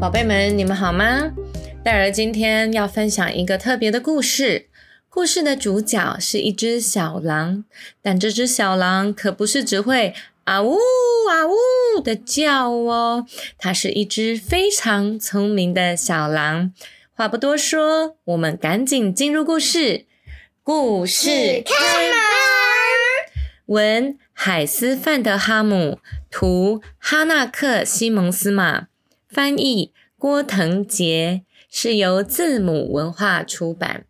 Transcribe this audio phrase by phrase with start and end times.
[0.00, 1.32] 宝贝们，你们好吗？
[1.82, 4.68] 戴尔今天要分享一个特别的故事。
[5.08, 7.64] 故事的主角是一只小狼，
[8.00, 10.14] 但这只小狼可不是只会
[10.44, 10.76] 啊呜
[11.28, 13.26] 啊呜的叫哦，
[13.58, 16.72] 它是一只非常聪明的小狼。
[17.12, 20.06] 话不多说，我们赶紧进入故事。
[20.62, 21.28] 故事
[21.64, 22.16] 开门。
[23.66, 25.98] 文：海斯·范德哈姆，
[26.30, 28.86] 图：哈纳克·西蒙斯玛。
[29.28, 34.06] 翻译郭腾杰，是由字母文化出版。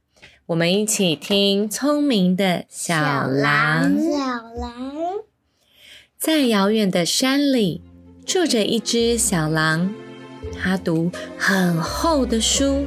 [0.46, 3.92] 我们一起听《聪明的小狼》。
[4.16, 4.92] 小狼
[6.16, 7.82] 在遥远的山里，
[8.24, 9.92] 住着一只小狼。
[10.56, 12.86] 它读很厚的书，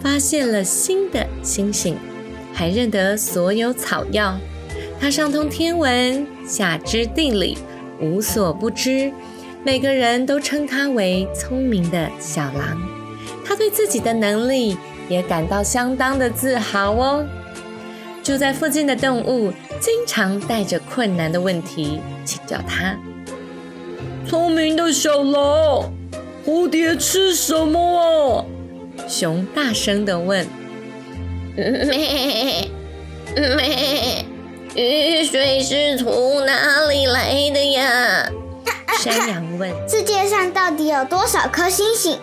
[0.00, 1.98] 发现了新的星星，
[2.54, 4.38] 还认得所有草药。
[4.98, 7.58] 它上通天文，下知地理，
[8.00, 9.12] 无所不知。
[9.62, 12.80] 每个人都称他为聪明的小狼，
[13.44, 14.76] 他对自己的能力
[15.08, 17.26] 也感到相当的自豪哦。
[18.22, 22.96] 住在附近的动物经常带着困难的问题请教他。
[24.26, 25.92] 聪明的小狼，
[26.46, 28.44] 蝴蝶吃什么啊？
[29.06, 30.46] 熊大声地问。
[31.54, 32.70] 咩
[33.34, 34.24] 咩，
[34.74, 38.30] 雨水是从哪里来的呀？
[38.98, 42.18] 山羊问：“世界上到底有多少颗星星？”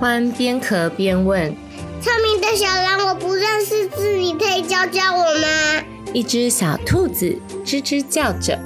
[0.00, 1.54] 獾边咳边问
[2.00, 5.82] ：“聪明的小狼，我不认识字，你可以教教我吗？”
[6.14, 8.58] 一只小兔子吱吱叫着，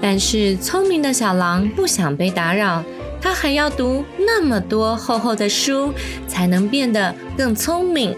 [0.00, 2.82] 但是聪明的小狼不想被打扰，
[3.20, 5.92] 它还要读那么多厚厚的书，
[6.26, 8.16] 才能变得更聪明。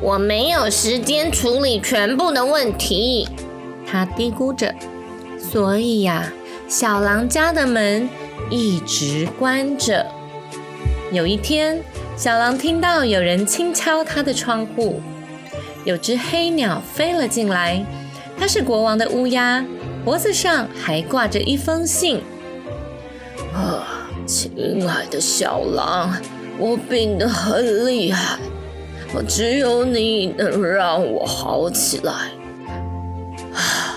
[0.00, 3.28] 我没有时间处理全部的问题，
[3.86, 4.74] 它嘀咕着。
[5.38, 6.32] 所以呀。
[6.68, 8.06] 小狼家的门
[8.50, 10.04] 一直关着。
[11.10, 11.80] 有一天，
[12.14, 15.00] 小狼听到有人轻敲他的窗户，
[15.84, 17.82] 有只黑鸟飞了进来。
[18.38, 19.64] 它是国王的乌鸦，
[20.04, 22.20] 脖子上还挂着一封信。
[23.54, 26.14] 啊，亲爱的小狼，
[26.58, 28.38] 我病得很厉害，
[29.14, 32.12] 我只有你能让我好起来。
[33.54, 33.87] 啊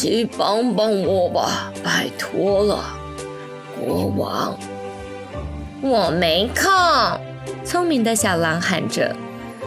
[0.00, 2.82] 请帮帮我吧，拜托了，
[3.78, 4.58] 国王。
[5.82, 6.70] 我没空。
[7.66, 9.14] 聪明的小狼喊着：“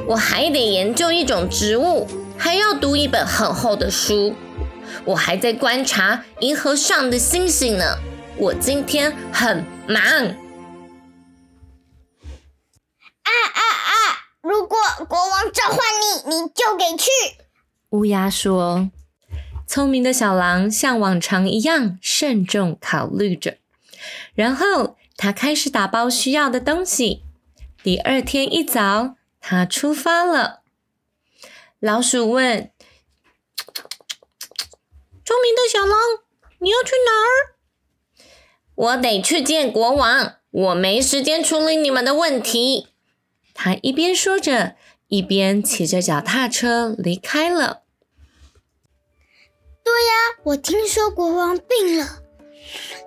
[0.10, 4.34] 我还得研究一种植物，还要读一本很厚的书，
[5.06, 8.00] 我还在观察银河上的星星呢。
[8.36, 10.02] 我今天很忙。”
[13.22, 13.94] 啊啊啊！
[14.42, 17.12] 如果国王召唤你，你就给去。
[17.92, 18.90] 乌鸦说。
[19.74, 23.58] 聪明的小狼像往常一样慎重考虑着，
[24.36, 27.24] 然后他开始打包需要的东西。
[27.82, 30.62] 第二天一早，他出发了。
[31.80, 32.70] 老鼠问
[35.26, 35.98] ：“聪明的小狼，
[36.60, 37.58] 你要去哪儿
[38.76, 42.90] ？”“我得去见国王，我没时间处理你们的问题。”
[43.56, 44.76] 他一边说着，
[45.08, 47.82] 一边骑着脚踏车离开了。
[49.84, 50.14] 对呀，
[50.44, 52.08] 我听说国王病了，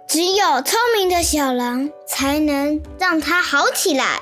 [0.07, 4.19] 只有聪明的小狼才能让他好起来。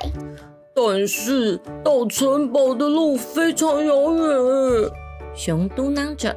[0.73, 4.91] 但是到城堡的路非常遥远，
[5.35, 6.35] 熊嘟囔着：“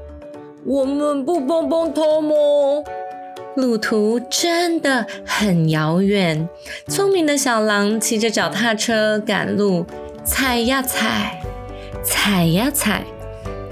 [0.66, 2.34] 我们不帮帮他吗？”
[3.56, 6.48] 路途真的很遥远。
[6.86, 9.84] 聪明的小狼骑着脚踏车赶路，
[10.24, 11.42] 踩呀踩，
[12.04, 13.04] 踩呀踩，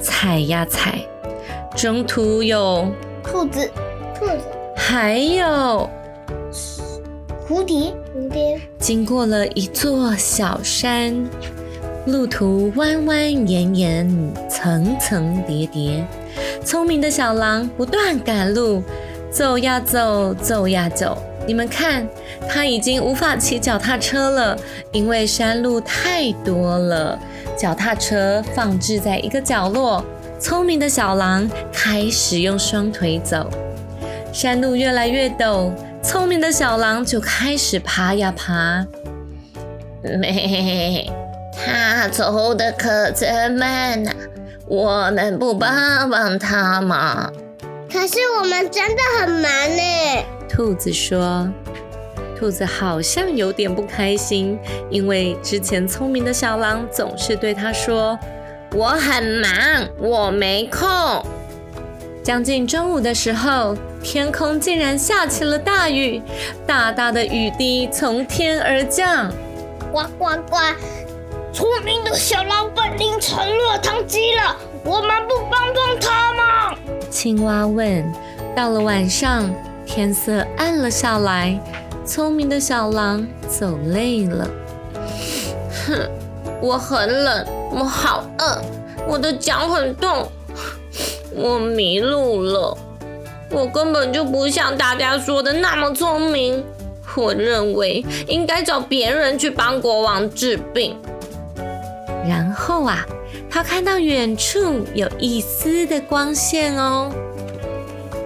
[0.00, 1.06] 踩呀踩。
[1.76, 2.90] 中途有
[3.22, 3.70] 兔子，
[4.18, 4.38] 兔子，
[4.74, 5.86] 还有
[7.46, 8.58] 蝴蝶，蝴蝶。
[8.78, 11.28] 经过了一座小山，
[12.06, 16.02] 路途弯弯延延，层层叠叠。
[16.64, 18.82] 聪明的小狼不断赶路，
[19.30, 21.18] 走呀走，走呀走。
[21.46, 22.08] 你们看，
[22.48, 24.58] 它已经无法骑脚踏车了，
[24.92, 27.18] 因为山路太多了。
[27.54, 30.02] 脚踏车放置在一个角落。
[30.38, 33.48] 聪明的小狼开始用双腿走，
[34.32, 35.72] 山路越来越陡，
[36.02, 38.86] 聪明的小狼就开始爬呀爬。
[40.20, 41.10] 没，
[41.52, 44.12] 他走的可真慢呐，
[44.66, 47.32] 我们不帮帮他吗？
[47.90, 50.24] 可是我们真的很忙呢。
[50.48, 51.50] 兔子说
[52.38, 54.58] ：“兔子好像有点不开心，
[54.90, 58.18] 因为之前聪明的小狼总是对他说
[58.76, 60.86] ：‘我很忙，我没空。’
[62.22, 66.20] 将近中午的时候，天空竟然下起了大雨，
[66.66, 69.32] 大大的雨滴从天而降。
[69.90, 70.58] 呱呱呱！
[71.54, 76.76] 聪明的小狼本领成落汤鸡了，我们不帮帮他吗？
[77.08, 78.04] 青蛙问。
[78.54, 79.50] 到了晚上，
[79.86, 81.58] 天色暗了下来，
[82.04, 84.46] 聪明的小狼走累了。
[85.86, 86.10] 哼，
[86.60, 88.62] 我很冷，我好饿，
[89.08, 90.28] 我的脚很痛。
[91.34, 92.76] 我迷路了，
[93.50, 96.64] 我根本就不像大家说的那么聪明。
[97.14, 100.96] 我认为应该找别人去帮国王治病。
[102.28, 103.06] 然后啊，
[103.50, 107.10] 他看到远处有一丝的光线哦，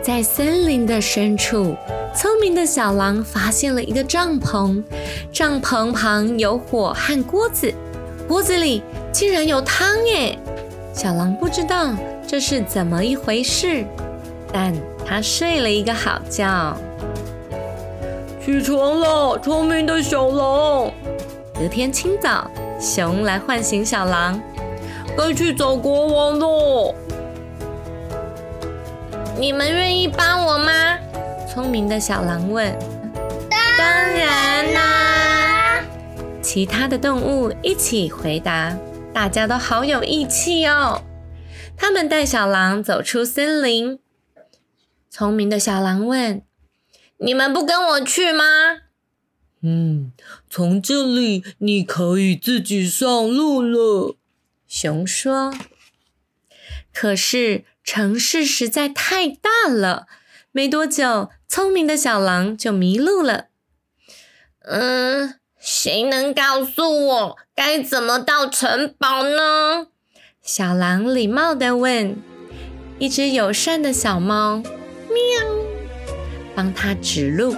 [0.03, 1.77] 在森林的深处，
[2.17, 4.83] 聪明的小狼发现了一个帐篷，
[5.33, 7.73] 帐篷旁有火和锅子，
[8.31, 8.81] 锅子里
[9.11, 10.39] 竟然有汤耶！
[10.95, 11.97] 小狼不知道。
[12.29, 13.85] 这是怎么一回事？
[14.53, 14.73] 但
[15.05, 16.77] 它睡了一个好觉。
[18.41, 20.93] 起床了，聪明的小狼。
[21.59, 22.49] 隔天清早，
[22.81, 24.41] 熊来唤醒小狼，
[25.19, 26.95] 该去找国王喽。
[29.37, 30.73] 你们愿意帮我吗？
[31.53, 32.73] 聪明的小狼问。
[33.77, 35.20] 当然啦！
[36.43, 38.79] 其他的动物一起回答，
[39.13, 41.03] 大家都好有义气哦。
[41.77, 43.99] 他们带小狼走出森林。
[45.11, 46.43] 聪明的小狼问
[47.19, 48.45] ：“你们不跟我去吗
[49.63, 50.13] ？”“嗯，
[50.49, 54.17] 从这里你可以自己上路了。”
[54.67, 55.53] 熊说。
[56.93, 60.07] 可是城市实在太大了，
[60.53, 63.47] 没多久，聪明的小狼就迷路了。
[64.61, 69.89] 嗯，谁能告诉我该怎么到城堡呢？
[70.43, 72.17] 小狼礼貌地问
[72.99, 74.63] ：“一只友善的小猫，
[75.11, 75.47] 喵，
[76.55, 77.55] 帮他指路。”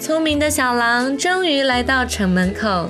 [0.00, 2.88] 聪明的小狼终于来到城门口，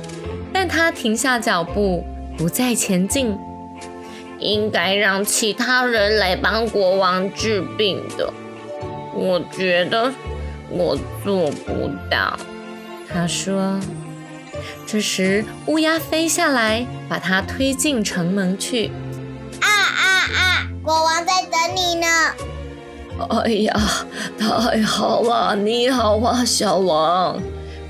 [0.52, 2.04] 但他停下脚步，
[2.38, 3.36] 不再前进。
[4.38, 8.32] 应该让其他人来帮国王治病的，
[9.12, 10.12] 我觉得
[10.70, 12.38] 我做不到。
[13.14, 13.78] 他说。
[14.86, 18.92] 这时，乌鸦飞下来，把它推进城门去。
[19.60, 20.02] 啊啊
[20.36, 20.68] 啊！
[20.82, 22.06] 国王在等你呢。
[23.30, 23.80] 哎呀，
[24.38, 25.56] 太好了！
[25.56, 27.40] 你好啊，小王。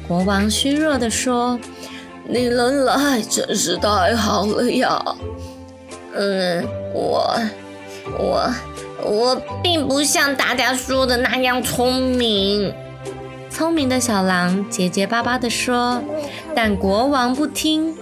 [0.07, 1.59] 国王虚弱地说
[2.29, 5.03] ：“你能来真是太好了呀。”
[6.15, 7.35] 嗯，我
[8.19, 8.55] 我
[9.03, 12.73] 我并不像大家说的那样聪明。
[13.55, 16.03] 聪明的小狼结结巴巴地说。
[16.57, 17.95] 但国王不听，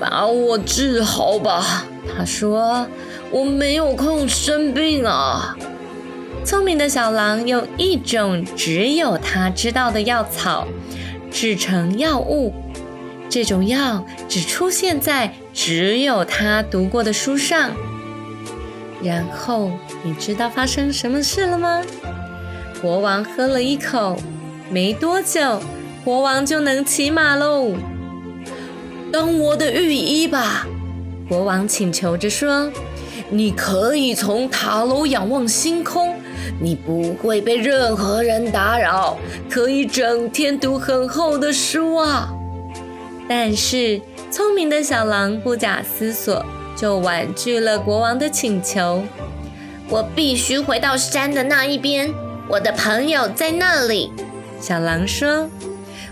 [0.00, 1.84] 把我治好吧。
[2.16, 2.88] 他说
[3.30, 5.56] ：“我没有空生病啊。”
[6.44, 10.66] 聪明的小狼用一种只有他知道的药草
[11.30, 12.52] 制成药物，
[13.28, 17.70] 这种药只出现在只有他读过的书上。
[19.00, 19.70] 然后
[20.02, 21.82] 你知道发生什么事了吗？
[22.82, 24.16] 国王喝了一口，
[24.70, 25.60] 没多久。
[26.04, 27.72] 国王就能骑马喽！
[29.12, 30.64] 当我的御医吧，
[31.28, 32.70] 国王请求着说
[33.28, 36.14] ：“你可以从塔楼仰望星空，
[36.60, 39.18] 你不会被任何人打扰，
[39.50, 42.32] 可以整天读很厚的书啊！”
[43.28, 46.46] 但是聪明的小狼不假思索
[46.76, 49.02] 就婉拒了国王的请求。
[49.88, 52.14] 我必须回到山的那一边，
[52.48, 54.12] 我的朋友在那里。
[54.60, 55.50] 小狼说。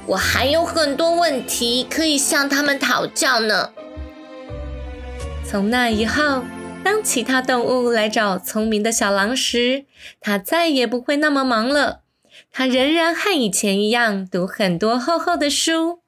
[0.06, 3.70] 我还有很多问题可以向他们讨教呢。
[5.46, 6.44] 从那以后，
[6.84, 9.86] 当其他动物来找聪明的小狼时，
[10.20, 12.02] 它再也不会那么忙了。
[12.52, 16.00] 它仍然和以前一样读很多厚厚的书。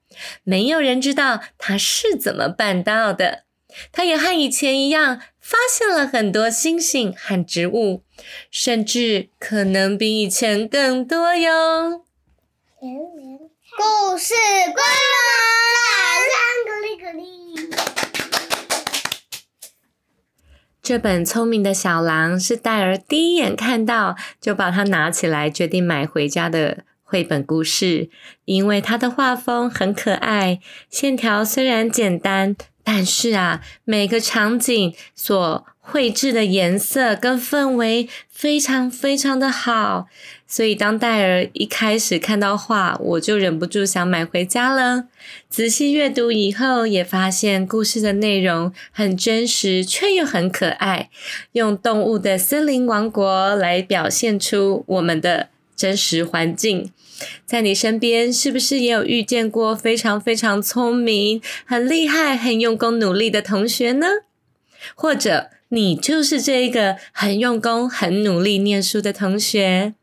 [0.44, 3.44] 没有人知道它是怎么办到的。
[3.92, 8.02] 它也和以前一样发现了很多星星和植物，
[8.50, 12.05] 甚至可能比以前更多哟。
[12.78, 15.16] 故事关门
[15.72, 15.80] 啦！
[20.82, 28.10] 这本聪明的小狼是戴尔第一眼看到就把它拿起来，决定买回家的绘本故事，
[28.44, 32.54] 因为它的画风很可爱，线条虽然简单，
[32.84, 40.08] 但是啊，每个场景所绘制的颜色跟氛围非常非常的好。
[40.48, 45.04] 所以当戴尔一开始看到画，我就忍不住想买回家了。
[45.48, 51.08] 仔细阅读以后，也发现故事的内容很真实，却又很可爱，
[51.52, 56.92] 用动物的森林王国来表现出我们的真实环境。
[57.44, 64.06] 在你身边，是不是也有遇见过非常非常聪明、很厉害、很用功努力的同学呢？
[64.94, 69.94] 或者你就是这个很用功、很努力念书的同学？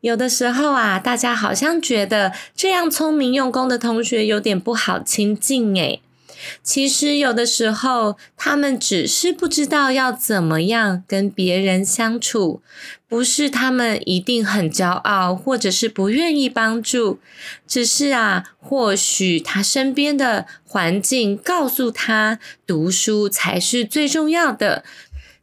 [0.00, 6.00] 有的时候啊，大家好像觉得这样聪明用功的同学有点不好亲近诶。
[6.62, 12.62] 其实有的时候，他们只是不知道要怎么样跟别人相处，
[13.08, 17.18] 不是他们一定很骄傲，或者是不愿意帮助，
[17.66, 24.84] 只是啊，或许他身边的环境告诉他，读书才是最重要的。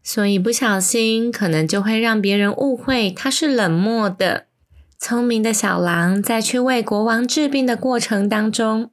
[0.03, 4.45] 所以不小心，可能就会让别人误会他是冷漠的。
[4.99, 8.91] 聪明的小狼在去为国王治病的过程当中，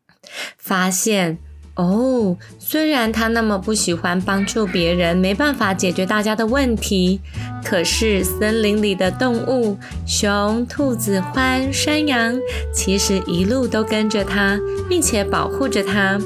[0.57, 1.39] 发现
[1.75, 7.21] 哦，虽然他那么不喜欢帮助别人，没办法解决大家的问题，
[7.65, 12.39] 可是森林里的动物——熊、兔子、獾、山羊，
[12.75, 16.21] 其实一路都跟着他，并且保护着他。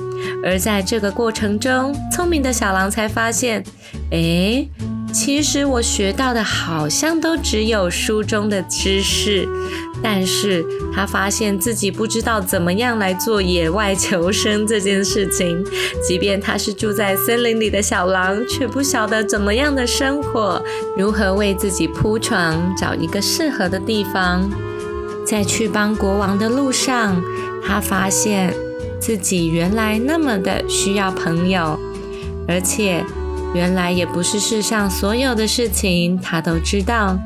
[0.45, 3.63] 而在这个过程中，聪明的小狼才发现，
[4.11, 4.67] 哎，
[5.13, 9.49] 其实我学到的好像都只有书中的知识，
[10.03, 15.65] 但是他发现自己不知道怎么样来做野外求生这件事情。
[16.07, 20.63] 即便他是住在森林里的小狼，却不晓得怎么样的生活，
[20.97, 24.51] 如何为自己铺床，找一个适合的地方。
[25.25, 27.23] 在去帮国王的路上，
[27.67, 28.55] 他发现。
[28.99, 31.79] 自己原来那么的需要朋友，
[32.49, 33.05] 而且
[33.57, 37.19] 原来也不是世上所有的事情他都知道。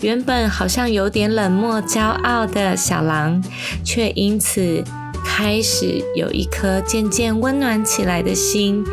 [0.00, 3.40] 原本好像有点冷漠、骄傲的小狼，
[3.84, 4.82] 却因此
[5.24, 8.84] 开始有一颗渐渐温暖起来的心，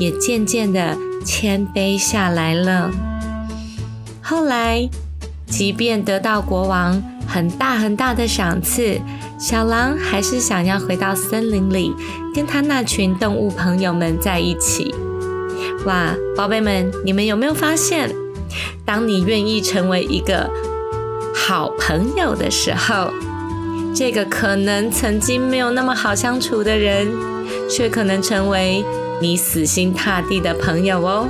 [0.00, 2.90] 也渐渐的谦卑下来了。
[4.20, 4.88] 后来，
[5.46, 9.00] 即便得到国王很大很大的赏赐。
[9.38, 11.92] 小狼还是想要回到森林里，
[12.34, 14.92] 跟他那群动物朋友们在一起。
[15.84, 18.14] 哇，宝贝们，你们有没有发现，
[18.84, 20.50] 当你愿意成为一个
[21.34, 23.10] 好朋友的时候，
[23.94, 27.08] 这个可能曾经没有那么好相处的人，
[27.70, 28.84] 却可能成为
[29.20, 31.28] 你死心塌地的朋友哦。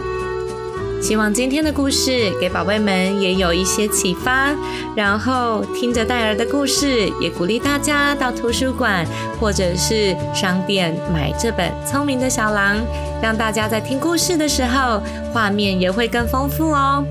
[1.00, 4.53] 希望今天的故事给宝贝们也有一些启发，
[4.97, 9.07] 然后听着戴尔的故事，也鼓励大家到图书馆
[9.38, 12.76] 或者是商店买这本《聪明的小狼》，
[13.23, 15.00] 让大家在听故事的时候，
[15.33, 17.05] 画面也会更丰富哦。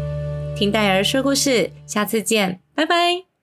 [0.58, 3.35] 听戴尔说故事，下次见，拜拜。